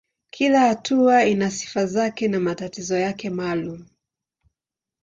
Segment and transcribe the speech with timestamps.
[0.31, 3.85] Kila hatua ina sifa zake na matatizo yake maalumu.